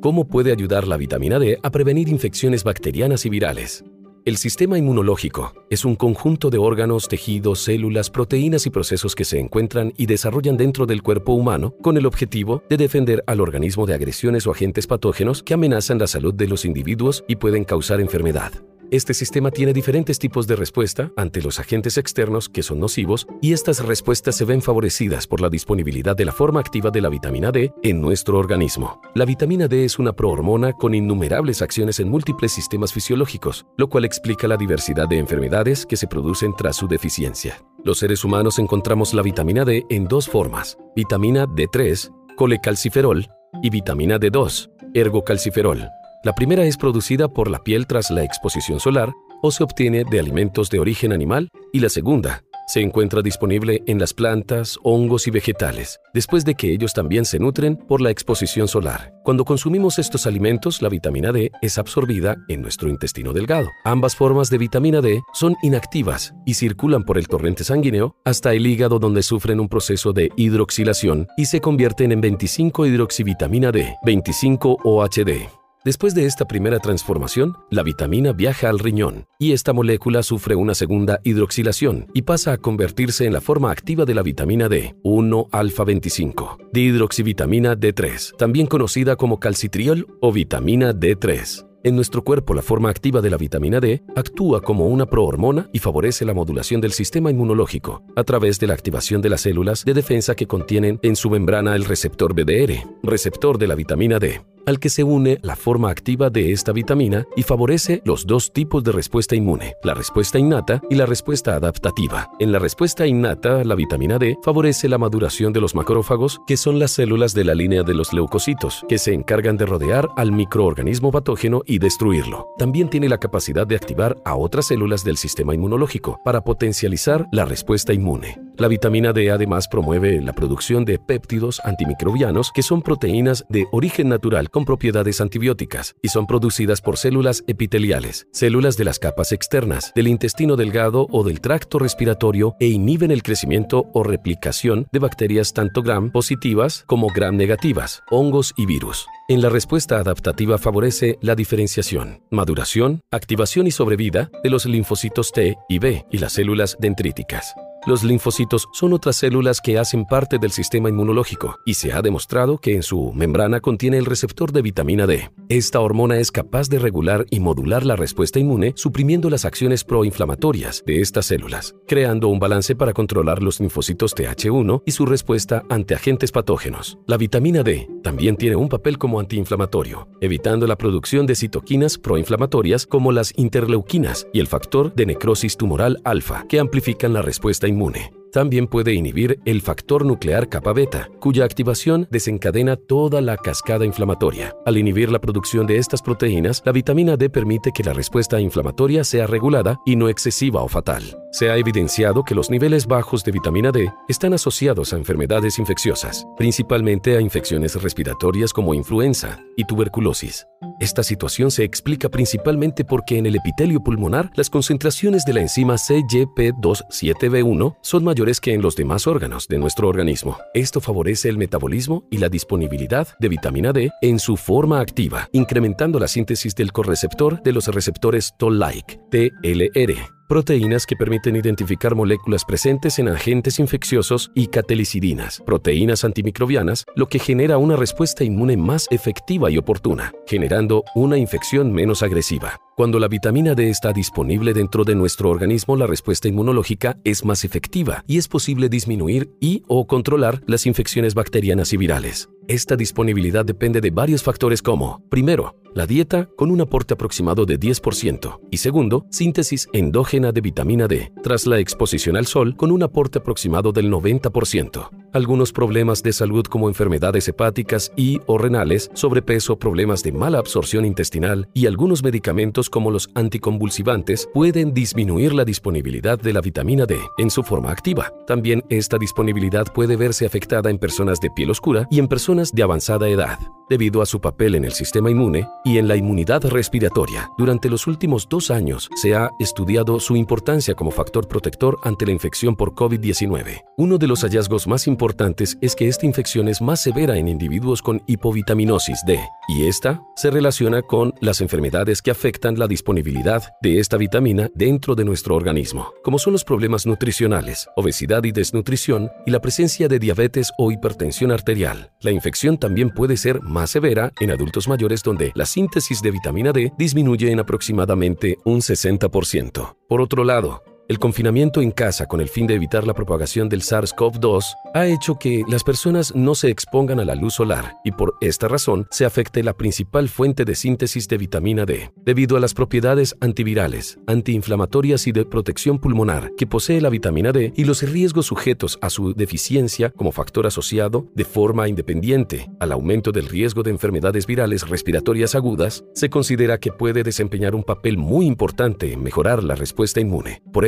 ¿Cómo 0.00 0.28
puede 0.28 0.52
ayudar 0.52 0.86
la 0.86 0.98
vitamina 0.98 1.38
D 1.38 1.58
a 1.62 1.70
prevenir 1.70 2.08
infecciones 2.08 2.64
bacterianas 2.64 3.24
y 3.24 3.30
virales? 3.30 3.82
El 4.26 4.36
sistema 4.36 4.76
inmunológico 4.76 5.54
es 5.70 5.84
un 5.84 5.96
conjunto 5.96 6.50
de 6.50 6.58
órganos, 6.58 7.08
tejidos, 7.08 7.60
células, 7.60 8.10
proteínas 8.10 8.66
y 8.66 8.70
procesos 8.70 9.14
que 9.14 9.24
se 9.24 9.38
encuentran 9.38 9.94
y 9.96 10.06
desarrollan 10.06 10.56
dentro 10.56 10.84
del 10.84 11.02
cuerpo 11.02 11.32
humano 11.32 11.74
con 11.80 11.96
el 11.96 12.06
objetivo 12.06 12.62
de 12.68 12.76
defender 12.76 13.24
al 13.26 13.40
organismo 13.40 13.86
de 13.86 13.94
agresiones 13.94 14.46
o 14.46 14.50
agentes 14.50 14.86
patógenos 14.86 15.42
que 15.42 15.54
amenazan 15.54 15.98
la 15.98 16.08
salud 16.08 16.34
de 16.34 16.48
los 16.48 16.64
individuos 16.64 17.24
y 17.26 17.36
pueden 17.36 17.64
causar 17.64 18.00
enfermedad. 18.00 18.52
Este 18.90 19.14
sistema 19.14 19.50
tiene 19.50 19.72
diferentes 19.72 20.18
tipos 20.18 20.46
de 20.46 20.54
respuesta 20.54 21.10
ante 21.16 21.42
los 21.42 21.58
agentes 21.58 21.98
externos 21.98 22.48
que 22.48 22.62
son 22.62 22.78
nocivos 22.78 23.26
y 23.42 23.52
estas 23.52 23.84
respuestas 23.84 24.36
se 24.36 24.44
ven 24.44 24.62
favorecidas 24.62 25.26
por 25.26 25.40
la 25.40 25.48
disponibilidad 25.48 26.14
de 26.14 26.24
la 26.24 26.32
forma 26.32 26.60
activa 26.60 26.90
de 26.90 27.00
la 27.00 27.08
vitamina 27.08 27.50
D 27.50 27.72
en 27.82 28.00
nuestro 28.00 28.38
organismo. 28.38 29.00
La 29.16 29.24
vitamina 29.24 29.66
D 29.66 29.84
es 29.84 29.98
una 29.98 30.12
prohormona 30.12 30.72
con 30.72 30.94
innumerables 30.94 31.62
acciones 31.62 31.98
en 31.98 32.08
múltiples 32.08 32.52
sistemas 32.52 32.92
fisiológicos, 32.92 33.66
lo 33.76 33.88
cual 33.88 34.04
explica 34.04 34.46
la 34.46 34.56
diversidad 34.56 35.08
de 35.08 35.18
enfermedades 35.18 35.84
que 35.84 35.96
se 35.96 36.06
producen 36.06 36.54
tras 36.56 36.76
su 36.76 36.86
deficiencia. 36.86 37.60
Los 37.84 37.98
seres 37.98 38.24
humanos 38.24 38.60
encontramos 38.60 39.14
la 39.14 39.22
vitamina 39.22 39.64
D 39.64 39.84
en 39.90 40.06
dos 40.06 40.28
formas, 40.28 40.78
vitamina 40.94 41.46
D3, 41.46 42.12
colecalciferol, 42.36 43.26
y 43.62 43.70
vitamina 43.70 44.18
D2, 44.18 44.70
ergocalciferol. 44.94 45.88
La 46.26 46.34
primera 46.34 46.64
es 46.64 46.76
producida 46.76 47.28
por 47.28 47.48
la 47.48 47.62
piel 47.62 47.86
tras 47.86 48.10
la 48.10 48.24
exposición 48.24 48.80
solar 48.80 49.14
o 49.42 49.52
se 49.52 49.62
obtiene 49.62 50.02
de 50.02 50.18
alimentos 50.18 50.70
de 50.70 50.80
origen 50.80 51.12
animal 51.12 51.50
y 51.72 51.78
la 51.78 51.88
segunda 51.88 52.42
se 52.66 52.80
encuentra 52.80 53.22
disponible 53.22 53.84
en 53.86 54.00
las 54.00 54.12
plantas, 54.12 54.76
hongos 54.82 55.28
y 55.28 55.30
vegetales, 55.30 56.00
después 56.12 56.44
de 56.44 56.56
que 56.56 56.72
ellos 56.72 56.94
también 56.94 57.24
se 57.24 57.38
nutren 57.38 57.76
por 57.76 58.00
la 58.00 58.10
exposición 58.10 58.66
solar. 58.66 59.12
Cuando 59.22 59.44
consumimos 59.44 60.00
estos 60.00 60.26
alimentos, 60.26 60.82
la 60.82 60.88
vitamina 60.88 61.30
D 61.30 61.52
es 61.62 61.78
absorbida 61.78 62.34
en 62.48 62.60
nuestro 62.60 62.88
intestino 62.88 63.32
delgado. 63.32 63.68
Ambas 63.84 64.16
formas 64.16 64.50
de 64.50 64.58
vitamina 64.58 65.00
D 65.00 65.20
son 65.32 65.54
inactivas 65.62 66.34
y 66.44 66.54
circulan 66.54 67.04
por 67.04 67.18
el 67.18 67.28
torrente 67.28 67.62
sanguíneo 67.62 68.16
hasta 68.24 68.52
el 68.52 68.66
hígado 68.66 68.98
donde 68.98 69.22
sufren 69.22 69.60
un 69.60 69.68
proceso 69.68 70.12
de 70.12 70.32
hidroxilación 70.34 71.28
y 71.36 71.44
se 71.44 71.60
convierten 71.60 72.10
en 72.10 72.20
25-hidroxivitamina 72.20 73.70
D, 73.70 73.94
25-OHD. 74.04 75.65
Después 75.86 76.16
de 76.16 76.26
esta 76.26 76.46
primera 76.46 76.80
transformación, 76.80 77.56
la 77.70 77.84
vitamina 77.84 78.32
viaja 78.32 78.68
al 78.68 78.80
riñón 78.80 79.26
y 79.38 79.52
esta 79.52 79.72
molécula 79.72 80.24
sufre 80.24 80.56
una 80.56 80.74
segunda 80.74 81.20
hidroxilación 81.22 82.08
y 82.12 82.22
pasa 82.22 82.54
a 82.54 82.56
convertirse 82.56 83.24
en 83.24 83.32
la 83.32 83.40
forma 83.40 83.70
activa 83.70 84.04
de 84.04 84.12
la 84.12 84.22
vitamina 84.22 84.68
D, 84.68 84.96
1-alfa-25, 85.04 86.70
dihidroxivitamina 86.72 87.76
D3, 87.76 88.36
también 88.36 88.66
conocida 88.66 89.14
como 89.14 89.38
calcitriol 89.38 90.08
o 90.20 90.32
vitamina 90.32 90.92
D3. 90.92 91.64
En 91.84 91.94
nuestro 91.94 92.24
cuerpo, 92.24 92.52
la 92.52 92.62
forma 92.62 92.90
activa 92.90 93.20
de 93.20 93.30
la 93.30 93.36
vitamina 93.36 93.78
D 93.78 94.02
actúa 94.16 94.62
como 94.62 94.86
una 94.86 95.06
prohormona 95.06 95.70
y 95.72 95.78
favorece 95.78 96.24
la 96.24 96.34
modulación 96.34 96.80
del 96.80 96.90
sistema 96.90 97.30
inmunológico 97.30 98.02
a 98.16 98.24
través 98.24 98.58
de 98.58 98.66
la 98.66 98.74
activación 98.74 99.22
de 99.22 99.28
las 99.28 99.42
células 99.42 99.84
de 99.84 99.94
defensa 99.94 100.34
que 100.34 100.48
contienen 100.48 100.98
en 101.04 101.14
su 101.14 101.30
membrana 101.30 101.76
el 101.76 101.84
receptor 101.84 102.34
BDR, 102.34 102.72
receptor 103.04 103.56
de 103.56 103.68
la 103.68 103.76
vitamina 103.76 104.18
D 104.18 104.40
al 104.66 104.80
que 104.80 104.90
se 104.90 105.04
une 105.04 105.38
la 105.42 105.56
forma 105.56 105.90
activa 105.90 106.28
de 106.28 106.52
esta 106.52 106.72
vitamina 106.72 107.24
y 107.36 107.42
favorece 107.42 108.02
los 108.04 108.26
dos 108.26 108.52
tipos 108.52 108.82
de 108.84 108.92
respuesta 108.92 109.36
inmune, 109.36 109.76
la 109.82 109.94
respuesta 109.94 110.38
innata 110.38 110.82
y 110.90 110.96
la 110.96 111.06
respuesta 111.06 111.54
adaptativa. 111.54 112.30
En 112.40 112.52
la 112.52 112.58
respuesta 112.58 113.06
innata, 113.06 113.64
la 113.64 113.76
vitamina 113.76 114.18
D 114.18 114.36
favorece 114.42 114.88
la 114.88 114.98
maduración 114.98 115.52
de 115.52 115.60
los 115.60 115.74
macrófagos, 115.74 116.40
que 116.46 116.56
son 116.56 116.78
las 116.78 116.90
células 116.90 117.32
de 117.32 117.44
la 117.44 117.54
línea 117.54 117.84
de 117.84 117.94
los 117.94 118.12
leucocitos, 118.12 118.84
que 118.88 118.98
se 118.98 119.14
encargan 119.14 119.56
de 119.56 119.66
rodear 119.66 120.08
al 120.16 120.32
microorganismo 120.32 121.12
patógeno 121.12 121.62
y 121.64 121.78
destruirlo. 121.78 122.48
También 122.58 122.90
tiene 122.90 123.08
la 123.08 123.18
capacidad 123.18 123.66
de 123.66 123.76
activar 123.76 124.16
a 124.24 124.34
otras 124.34 124.66
células 124.66 125.04
del 125.04 125.16
sistema 125.16 125.54
inmunológico 125.54 126.20
para 126.24 126.42
potencializar 126.42 127.26
la 127.30 127.44
respuesta 127.44 127.92
inmune. 127.92 128.38
La 128.58 128.68
vitamina 128.68 129.12
D 129.12 129.30
además 129.30 129.68
promueve 129.68 130.20
la 130.22 130.32
producción 130.32 130.86
de 130.86 130.98
péptidos 130.98 131.60
antimicrobianos 131.62 132.50
que 132.52 132.62
son 132.62 132.80
proteínas 132.80 133.44
de 133.50 133.66
origen 133.70 134.08
natural 134.08 134.48
con 134.56 134.64
propiedades 134.64 135.20
antibióticas 135.20 135.96
y 136.00 136.08
son 136.08 136.26
producidas 136.26 136.80
por 136.80 136.96
células 136.96 137.44
epiteliales, 137.46 138.26
células 138.32 138.78
de 138.78 138.84
las 138.84 138.98
capas 138.98 139.32
externas, 139.32 139.92
del 139.94 140.08
intestino 140.08 140.56
delgado 140.56 141.08
o 141.10 141.24
del 141.24 141.42
tracto 141.42 141.78
respiratorio 141.78 142.54
e 142.58 142.68
inhiben 142.68 143.10
el 143.10 143.22
crecimiento 143.22 143.84
o 143.92 144.02
replicación 144.02 144.86
de 144.92 144.98
bacterias 144.98 145.52
tanto 145.52 145.82
gram 145.82 146.10
positivas 146.10 146.84
como 146.86 147.08
gram 147.08 147.36
negativas, 147.36 148.02
hongos 148.10 148.54
y 148.56 148.64
virus. 148.64 149.04
En 149.28 149.42
la 149.42 149.50
respuesta 149.50 149.98
adaptativa 149.98 150.56
favorece 150.56 151.18
la 151.20 151.34
diferenciación, 151.34 152.22
maduración, 152.30 153.02
activación 153.10 153.66
y 153.66 153.72
sobrevida 153.72 154.30
de 154.42 154.48
los 154.48 154.64
linfocitos 154.64 155.32
T 155.32 155.58
y 155.68 155.78
B 155.80 156.06
y 156.10 156.16
las 156.16 156.32
células 156.32 156.78
dendríticas. 156.80 157.54
Los 157.86 158.02
linfocitos 158.02 158.68
son 158.72 158.92
otras 158.94 159.14
células 159.14 159.60
que 159.60 159.78
hacen 159.78 160.06
parte 160.06 160.38
del 160.38 160.50
sistema 160.50 160.88
inmunológico 160.88 161.60
y 161.64 161.74
se 161.74 161.92
ha 161.92 162.02
demostrado 162.02 162.58
que 162.58 162.74
en 162.74 162.82
su 162.82 163.12
membrana 163.12 163.60
contiene 163.60 163.96
el 163.96 164.06
receptor 164.06 164.50
de 164.50 164.60
vitamina 164.60 165.06
D. 165.06 165.30
Esta 165.48 165.78
hormona 165.78 166.18
es 166.18 166.32
capaz 166.32 166.68
de 166.68 166.80
regular 166.80 167.26
y 167.30 167.38
modular 167.38 167.86
la 167.86 167.94
respuesta 167.94 168.40
inmune 168.40 168.72
suprimiendo 168.74 169.30
las 169.30 169.44
acciones 169.44 169.84
proinflamatorias 169.84 170.82
de 170.84 171.00
estas 171.00 171.26
células, 171.26 171.76
creando 171.86 172.26
un 172.26 172.40
balance 172.40 172.74
para 172.74 172.92
controlar 172.92 173.40
los 173.40 173.60
linfocitos 173.60 174.16
TH1 174.16 174.82
y 174.84 174.90
su 174.90 175.06
respuesta 175.06 175.62
ante 175.68 175.94
agentes 175.94 176.32
patógenos. 176.32 176.98
La 177.06 177.16
vitamina 177.16 177.62
D 177.62 177.88
también 178.02 178.34
tiene 178.34 178.56
un 178.56 178.68
papel 178.68 178.98
como 178.98 179.20
antiinflamatorio, 179.20 180.08
evitando 180.20 180.66
la 180.66 180.76
producción 180.76 181.24
de 181.24 181.36
citoquinas 181.36 181.98
proinflamatorias 181.98 182.84
como 182.84 183.12
las 183.12 183.32
interleuquinas 183.36 184.26
y 184.32 184.40
el 184.40 184.48
factor 184.48 184.92
de 184.92 185.06
necrosis 185.06 185.56
tumoral 185.56 186.00
alfa, 186.02 186.46
que 186.48 186.58
amplifican 186.58 187.12
la 187.12 187.22
respuesta 187.22 187.68
inmune 187.68 187.75
inmune. 187.76 188.25
También 188.36 188.66
puede 188.66 188.92
inhibir 188.92 189.40
el 189.46 189.62
factor 189.62 190.04
nuclear 190.04 190.50
kappa 190.50 190.74
beta, 190.74 191.08
cuya 191.20 191.46
activación 191.46 192.06
desencadena 192.10 192.76
toda 192.76 193.22
la 193.22 193.38
cascada 193.38 193.86
inflamatoria. 193.86 194.54
Al 194.66 194.76
inhibir 194.76 195.10
la 195.10 195.20
producción 195.20 195.66
de 195.66 195.78
estas 195.78 196.02
proteínas, 196.02 196.62
la 196.66 196.72
vitamina 196.72 197.16
D 197.16 197.30
permite 197.30 197.72
que 197.72 197.82
la 197.82 197.94
respuesta 197.94 198.38
inflamatoria 198.38 199.04
sea 199.04 199.26
regulada 199.26 199.80
y 199.86 199.96
no 199.96 200.10
excesiva 200.10 200.60
o 200.60 200.68
fatal. 200.68 201.02
Se 201.32 201.48
ha 201.48 201.56
evidenciado 201.56 202.24
que 202.24 202.34
los 202.34 202.50
niveles 202.50 202.86
bajos 202.86 203.24
de 203.24 203.32
vitamina 203.32 203.72
D 203.72 203.90
están 204.06 204.34
asociados 204.34 204.92
a 204.92 204.98
enfermedades 204.98 205.58
infecciosas, 205.58 206.26
principalmente 206.36 207.16
a 207.16 207.22
infecciones 207.22 207.82
respiratorias 207.82 208.52
como 208.52 208.74
influenza 208.74 209.40
y 209.56 209.64
tuberculosis. 209.64 210.46
Esta 210.78 211.02
situación 211.02 211.50
se 211.50 211.64
explica 211.64 212.10
principalmente 212.10 212.84
porque 212.84 213.16
en 213.16 213.24
el 213.24 213.36
epitelio 213.36 213.82
pulmonar 213.82 214.30
las 214.34 214.50
concentraciones 214.50 215.24
de 215.24 215.32
la 215.32 215.40
enzima 215.40 215.76
CYP27B1 215.76 217.76
son 217.80 218.04
mayores 218.04 218.25
que 218.40 218.52
en 218.52 218.60
los 218.60 218.74
demás 218.74 219.06
órganos 219.06 219.46
de 219.46 219.58
nuestro 219.58 219.88
organismo. 219.88 220.38
Esto 220.52 220.80
favorece 220.80 221.28
el 221.28 221.38
metabolismo 221.38 222.06
y 222.10 222.18
la 222.18 222.28
disponibilidad 222.28 223.08
de 223.20 223.28
vitamina 223.28 223.72
D 223.72 223.90
en 224.02 224.18
su 224.18 224.36
forma 224.36 224.80
activa, 224.80 225.28
incrementando 225.32 226.00
la 226.00 226.08
síntesis 226.08 226.54
del 226.54 226.72
correceptor 226.72 227.40
de 227.42 227.52
los 227.52 227.68
receptores 227.68 228.34
Toll-like, 228.36 228.98
TLR, 229.10 230.15
proteínas 230.28 230.86
que 230.86 230.96
permiten 230.96 231.36
identificar 231.36 231.94
moléculas 231.94 232.44
presentes 232.44 232.98
en 232.98 233.08
agentes 233.08 233.58
infecciosos 233.58 234.30
y 234.34 234.48
catelicidinas, 234.48 235.42
proteínas 235.44 236.04
antimicrobianas, 236.04 236.84
lo 236.94 237.08
que 237.08 237.18
genera 237.18 237.58
una 237.58 237.76
respuesta 237.76 238.24
inmune 238.24 238.56
más 238.56 238.86
efectiva 238.90 239.50
y 239.50 239.58
oportuna, 239.58 240.12
generando 240.26 240.84
una 240.94 241.18
infección 241.18 241.72
menos 241.72 242.02
agresiva. 242.02 242.60
Cuando 242.76 242.98
la 242.98 243.08
vitamina 243.08 243.54
D 243.54 243.70
está 243.70 243.92
disponible 243.92 244.52
dentro 244.52 244.84
de 244.84 244.94
nuestro 244.94 245.30
organismo, 245.30 245.76
la 245.76 245.86
respuesta 245.86 246.28
inmunológica 246.28 246.98
es 247.04 247.24
más 247.24 247.44
efectiva 247.44 248.04
y 248.06 248.18
es 248.18 248.28
posible 248.28 248.68
disminuir 248.68 249.30
y 249.40 249.62
o 249.66 249.86
controlar 249.86 250.42
las 250.46 250.66
infecciones 250.66 251.14
bacterianas 251.14 251.72
y 251.72 251.78
virales. 251.78 252.28
Esta 252.48 252.76
disponibilidad 252.76 253.44
depende 253.44 253.80
de 253.80 253.90
varios 253.90 254.22
factores 254.22 254.62
como, 254.62 255.02
primero, 255.08 255.56
la 255.74 255.84
dieta 255.84 256.28
con 256.36 256.52
un 256.52 256.60
aporte 256.60 256.94
aproximado 256.94 257.44
de 257.44 257.58
10% 257.58 258.38
y 258.52 258.58
segundo, 258.58 259.04
síntesis 259.10 259.68
endógena 259.72 260.30
de 260.30 260.40
vitamina 260.40 260.86
D 260.86 261.12
tras 261.24 261.46
la 261.46 261.58
exposición 261.58 262.16
al 262.16 262.26
sol 262.26 262.56
con 262.56 262.70
un 262.70 262.84
aporte 262.84 263.18
aproximado 263.18 263.72
del 263.72 263.90
90%. 263.90 264.88
Algunos 265.16 265.50
problemas 265.50 266.02
de 266.02 266.12
salud 266.12 266.44
como 266.44 266.68
enfermedades 266.68 267.26
hepáticas 267.26 267.90
y 267.96 268.20
o 268.26 268.36
renales, 268.36 268.90
sobrepeso, 268.92 269.58
problemas 269.58 270.02
de 270.02 270.12
mala 270.12 270.36
absorción 270.38 270.84
intestinal 270.84 271.48
y 271.54 271.64
algunos 271.64 272.02
medicamentos 272.02 272.68
como 272.68 272.90
los 272.90 273.08
anticonvulsivantes 273.14 274.28
pueden 274.34 274.74
disminuir 274.74 275.32
la 275.32 275.46
disponibilidad 275.46 276.18
de 276.18 276.34
la 276.34 276.42
vitamina 276.42 276.84
D 276.84 276.98
en 277.16 277.30
su 277.30 277.42
forma 277.42 277.70
activa. 277.70 278.12
También 278.26 278.62
esta 278.68 278.98
disponibilidad 278.98 279.64
puede 279.72 279.96
verse 279.96 280.26
afectada 280.26 280.68
en 280.68 280.76
personas 280.76 281.18
de 281.18 281.30
piel 281.30 281.48
oscura 281.48 281.88
y 281.90 281.98
en 281.98 282.08
personas 282.08 282.52
de 282.52 282.62
avanzada 282.62 283.08
edad. 283.08 283.38
Debido 283.68 284.02
a 284.02 284.06
su 284.06 284.20
papel 284.20 284.54
en 284.54 284.64
el 284.64 284.72
sistema 284.72 285.10
inmune 285.10 285.48
y 285.64 285.78
en 285.78 285.88
la 285.88 285.96
inmunidad 285.96 286.44
respiratoria. 286.44 287.30
Durante 287.38 287.68
los 287.68 287.86
últimos 287.86 288.28
dos 288.28 288.50
años 288.50 288.88
se 288.94 289.14
ha 289.14 289.30
estudiado 289.38 289.98
su 290.00 290.16
importancia 290.16 290.74
como 290.74 290.90
factor 290.90 291.28
protector 291.28 291.78
ante 291.82 292.06
la 292.06 292.12
infección 292.12 292.56
por 292.56 292.74
COVID-19. 292.74 293.62
Uno 293.76 293.98
de 293.98 294.06
los 294.06 294.22
hallazgos 294.22 294.66
más 294.66 294.86
importantes 294.86 295.58
es 295.60 295.74
que 295.74 295.88
esta 295.88 296.06
infección 296.06 296.48
es 296.48 296.60
más 296.60 296.80
severa 296.80 297.16
en 297.16 297.28
individuos 297.28 297.82
con 297.82 298.02
hipovitaminosis 298.06 299.00
D, 299.06 299.18
y 299.48 299.66
esta 299.66 300.02
se 300.16 300.30
relaciona 300.30 300.82
con 300.82 301.14
las 301.20 301.40
enfermedades 301.40 302.02
que 302.02 302.10
afectan 302.10 302.58
la 302.58 302.68
disponibilidad 302.68 303.42
de 303.62 303.80
esta 303.80 303.96
vitamina 303.96 304.48
dentro 304.54 304.94
de 304.94 305.04
nuestro 305.04 305.34
organismo, 305.34 305.92
como 306.02 306.18
son 306.18 306.32
los 306.32 306.44
problemas 306.44 306.86
nutricionales, 306.86 307.68
obesidad 307.76 308.24
y 308.24 308.32
desnutrición, 308.32 309.10
y 309.26 309.30
la 309.30 309.40
presencia 309.40 309.88
de 309.88 309.98
diabetes 309.98 310.52
o 310.58 310.70
hipertensión 310.70 311.32
arterial. 311.32 311.90
La 312.00 312.10
infección 312.10 312.58
también 312.58 312.90
puede 312.90 313.16
ser 313.16 313.40
más 313.42 313.55
severa 313.66 314.12
en 314.20 314.32
adultos 314.32 314.66
mayores 314.66 315.02
donde 315.02 315.32
la 315.34 315.46
síntesis 315.46 316.02
de 316.02 316.10
vitamina 316.10 316.52
D 316.52 316.72
disminuye 316.76 317.30
en 317.30 317.38
aproximadamente 317.38 318.38
un 318.44 318.58
60%. 318.58 319.76
Por 319.88 320.00
otro 320.00 320.24
lado, 320.24 320.62
el 320.88 320.98
confinamiento 320.98 321.60
en 321.60 321.72
casa 321.72 322.06
con 322.06 322.20
el 322.20 322.28
fin 322.28 322.46
de 322.46 322.54
evitar 322.54 322.86
la 322.86 322.94
propagación 322.94 323.48
del 323.48 323.62
SARS-CoV-2 323.62 324.44
ha 324.74 324.86
hecho 324.86 325.16
que 325.18 325.42
las 325.48 325.64
personas 325.64 326.14
no 326.14 326.34
se 326.34 326.48
expongan 326.48 327.00
a 327.00 327.04
la 327.04 327.14
luz 327.14 327.34
solar 327.34 327.76
y 327.84 327.92
por 327.92 328.14
esta 328.20 328.46
razón 328.46 328.86
se 328.90 329.04
afecte 329.04 329.42
la 329.42 329.54
principal 329.54 330.08
fuente 330.08 330.44
de 330.44 330.54
síntesis 330.54 331.08
de 331.08 331.16
vitamina 331.18 331.64
D, 331.64 331.90
debido 332.04 332.36
a 332.36 332.40
las 332.40 332.54
propiedades 332.54 333.16
antivirales, 333.20 333.98
antiinflamatorias 334.06 335.06
y 335.06 335.12
de 335.12 335.24
protección 335.24 335.78
pulmonar 335.78 336.32
que 336.36 336.46
posee 336.46 336.80
la 336.80 336.90
vitamina 336.90 337.32
D 337.32 337.52
y 337.56 337.64
los 337.64 337.82
riesgos 337.82 338.26
sujetos 338.26 338.78
a 338.80 338.90
su 338.90 339.14
deficiencia 339.14 339.90
como 339.90 340.12
factor 340.12 340.46
asociado 340.46 341.06
de 341.14 341.24
forma 341.24 341.68
independiente 341.68 342.50
al 342.60 342.72
aumento 342.72 343.12
del 343.12 343.28
riesgo 343.28 343.62
de 343.62 343.70
enfermedades 343.70 344.26
virales 344.26 344.68
respiratorias 344.68 345.34
agudas, 345.34 345.84
se 345.94 346.10
considera 346.10 346.58
que 346.58 346.70
puede 346.70 347.02
desempeñar 347.02 347.54
un 347.54 347.64
papel 347.64 347.96
muy 347.96 348.26
importante 348.26 348.92
en 348.92 349.02
mejorar 349.02 349.42
la 349.42 349.54
respuesta 349.54 350.00
inmune. 350.00 350.42
Por 350.52 350.64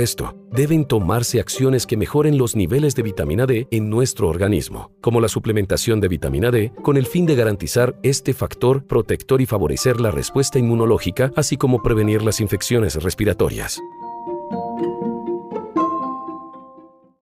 deben 0.50 0.84
tomarse 0.84 1.40
acciones 1.40 1.87
que 1.87 1.96
mejoren 1.96 2.38
los 2.38 2.56
niveles 2.56 2.94
de 2.94 3.02
vitamina 3.02 3.46
D 3.46 3.66
en 3.70 3.90
nuestro 3.90 4.28
organismo, 4.28 4.93
como 5.00 5.20
la 5.20 5.28
suplementación 5.28 6.00
de 6.00 6.08
vitamina 6.08 6.50
D, 6.50 6.72
con 6.82 6.96
el 6.96 7.06
fin 7.06 7.26
de 7.26 7.37
garantizar 7.37 7.99
este 8.02 8.34
factor 8.34 8.84
protector 8.84 9.40
y 9.40 9.46
favorecer 9.46 10.00
la 10.00 10.10
respuesta 10.10 10.58
inmunológica, 10.58 11.32
así 11.37 11.56
como 11.56 11.82
prevenir 11.82 12.22
las 12.22 12.40
infecciones 12.40 13.02
respiratorias. 13.02 13.81